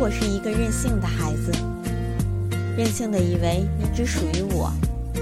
[0.00, 1.52] 我是一个任性的孩子，
[2.76, 4.72] 任性的以为你只属于我，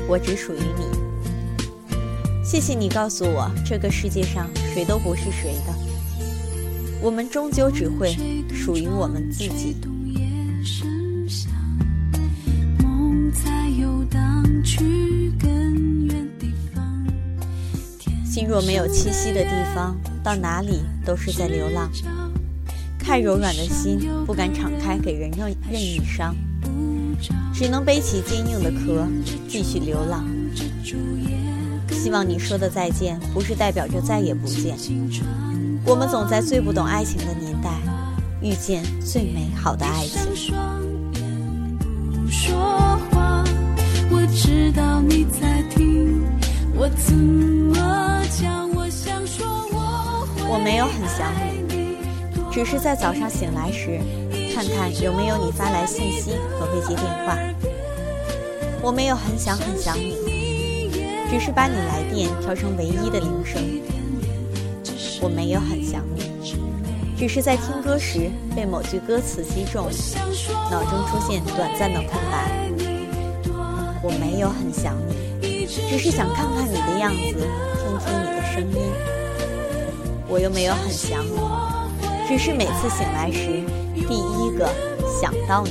[0.09, 2.45] 我只属于你。
[2.45, 5.73] 谢谢你告诉我，这个世界上谁都不是谁的，
[7.01, 8.17] 我们终究只会
[8.53, 9.77] 属于我们自己。
[18.25, 19.95] 心若没有栖息的地方，
[20.25, 21.91] 到哪里都是在流浪。
[23.03, 26.35] 太柔软的心不敢敞开给人任任意伤，
[27.53, 29.07] 只能背起坚硬的壳
[29.49, 30.25] 继续流浪。
[31.91, 34.77] 希望你说的再见不是代表着再也不见。
[35.85, 37.71] 我们总在最不懂爱情的年代
[38.41, 40.55] 遇见最美好的爱情。
[44.15, 46.23] 我知道你在听，
[46.75, 47.75] 我怎么
[48.41, 48.71] 讲？
[48.75, 51.52] 我想说我我没有很想你，
[52.53, 53.99] 只是在早上醒来时，
[54.55, 57.39] 看看有没有你发来信息和未接电话。
[58.83, 60.91] 我没有很想很想你，
[61.31, 63.63] 只是把你来电调成唯一的铃声。
[65.23, 66.31] 我没有很想你，
[67.17, 69.89] 只是在听歌时被某句歌词击中，
[70.71, 72.51] 脑中出现短暂的空白。
[74.03, 74.95] 我没有很想
[75.41, 77.49] 你，只是想看看你的样子，
[77.79, 78.93] 听听你的声音。
[80.29, 81.39] 我又没有很想你，
[82.33, 83.63] 只是每次醒来时，
[83.95, 84.67] 第一个
[85.21, 85.71] 想到你。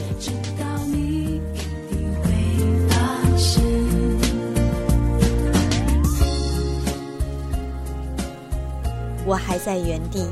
[9.26, 10.28] 我还在原地，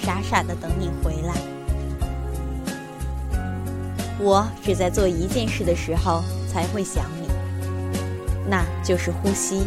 [0.00, 1.34] 傻傻的等你回来。
[4.20, 7.26] 我只在做一件事的时候才会想你。
[8.48, 9.66] 那就是呼吸。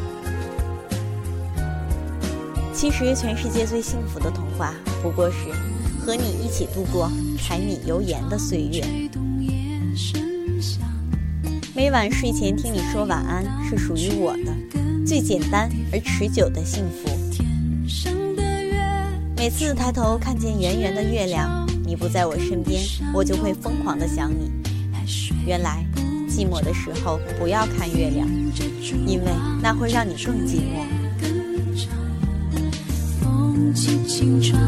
[2.74, 5.50] 其实，全世界最幸福的童话，不过是
[6.06, 8.86] 和你一起度过柴米油盐的岁月。
[11.74, 14.54] 每晚睡前听你说晚安，是属于我的
[15.04, 17.10] 最简单而持久的幸福。
[19.36, 22.80] 每次抬头看见圆圆的月亮，你不在我身边，
[23.12, 24.52] 我就会疯狂的想你。
[25.48, 25.84] 原来。
[26.28, 28.28] 寂寞的时候不要看月亮，
[29.08, 30.84] 因为那会让你更寂寞。
[33.74, 34.60] 轻轻穿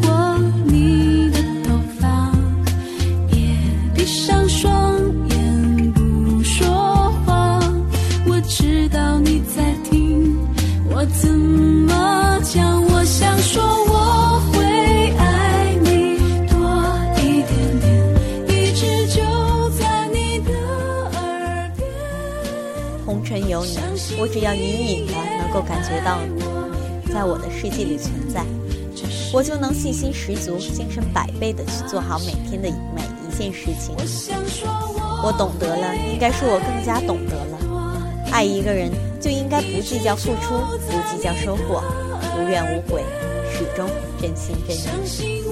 [0.00, 2.32] 过你的头发，
[3.30, 3.38] 也
[3.94, 4.98] 闭上双
[5.30, 6.66] 眼不说
[7.24, 7.60] 话。
[8.26, 10.36] 我知道你在听，
[10.90, 12.82] 我怎么讲？
[12.84, 13.78] 我想说。
[23.48, 23.78] 有你，
[24.18, 26.42] 我只要隐隐的能够感觉到你
[27.12, 28.44] 在我的世界里存在，
[29.32, 33.94] 我就能信心十足、精神百倍的去做好每天的每一件事情。
[35.22, 37.58] 我懂得了，应该说我更加懂得了，
[38.30, 40.54] 爱一个人就应该不计较付出，
[40.86, 41.82] 不计较收获，
[42.36, 43.02] 无怨无悔，
[43.50, 43.88] 始终
[44.20, 45.44] 真心真意。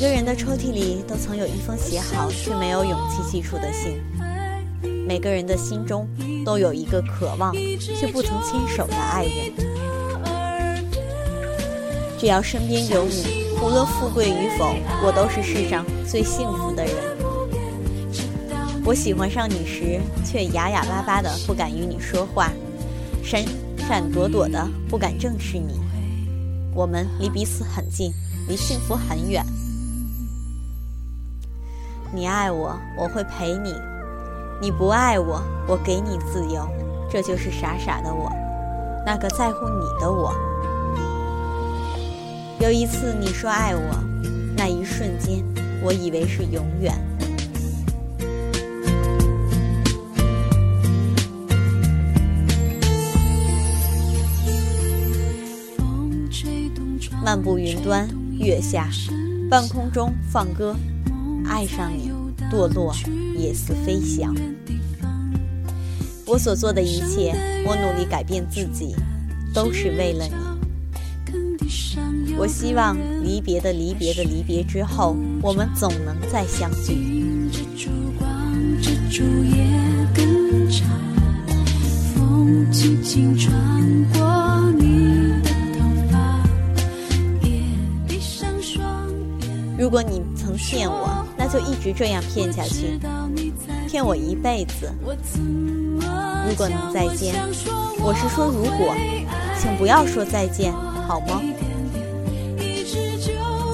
[0.00, 4.00] 每个人的抽屉里都曾有一封写好却没有勇气寄出的信，
[5.06, 6.08] 每个人的心中
[6.42, 9.52] 都有一个渴望却不曾牵手的爱人。
[12.18, 14.74] 只要身边有你，无论富贵与否，
[15.04, 16.94] 我都是世上最幸福的人。
[18.86, 22.50] 我喜欢上你时，却哑哑巴巴的不敢与你说话，
[23.22, 23.44] 闪
[23.76, 25.78] 闪躲躲的不敢正视你。
[26.74, 28.10] 我们离彼此很近，
[28.48, 29.44] 离幸福很远。
[32.12, 33.72] 你爱我，我会陪你；
[34.60, 36.68] 你不爱我，我给你自由。
[37.08, 38.28] 这就是傻傻的我，
[39.06, 40.34] 那个在乎你的我。
[42.58, 43.94] 有一次你说爱我，
[44.56, 45.44] 那一瞬间，
[45.84, 46.92] 我以为是永远。
[57.22, 58.08] 漫步云端，
[58.40, 58.88] 月下，
[59.48, 60.74] 半空中放歌。
[61.46, 62.10] 爱上你，
[62.50, 62.94] 堕落
[63.36, 64.34] 也似飞翔。
[66.26, 67.34] 我所做的一切，
[67.66, 68.94] 我努力改变自己，
[69.52, 70.34] 都是为了你。
[72.36, 77.20] 我希望离别的离别的离别之后，我们总能再相聚。
[82.14, 83.52] 风轻轻穿
[84.12, 84.29] 过
[89.80, 91.24] 如果你曾骗我。
[91.38, 93.00] 那就一直这样骗下去，
[93.88, 94.92] 骗我一辈子。
[95.02, 97.34] 如果能再见，
[97.98, 98.94] 我是说如果，
[99.58, 100.70] 请不要说再见，
[101.08, 101.40] 好吗？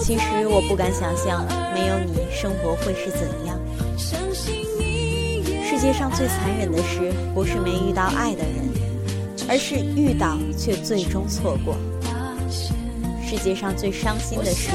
[0.00, 1.44] 其实我不敢想象
[1.75, 3.58] 没有你生活会是怎样。
[3.99, 8.70] 世界上最残忍的事，不是没遇到爱的人，
[9.49, 11.76] 而是遇到却最终错过。
[13.28, 14.70] 世界上最伤心的事，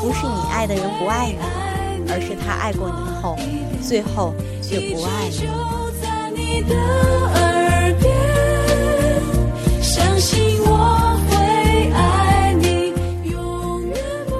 [0.00, 3.36] 不是你爱的人不爱你，而是他爱过你后，
[3.80, 5.46] 最后却不爱你。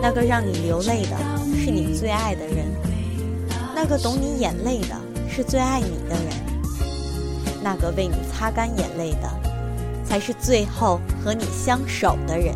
[0.03, 1.17] 那个让你流泪的，
[1.56, 2.67] 是你最爱的人；
[3.76, 4.97] 那个懂你眼泪的，
[5.31, 6.35] 是最爱你的人；
[7.62, 9.31] 那个为你擦干眼泪的，
[10.05, 12.53] 才是最后和你相守的人。